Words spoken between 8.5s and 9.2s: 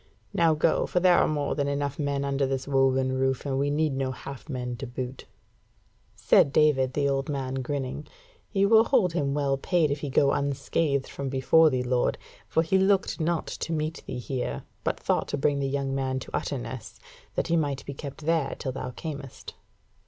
will hold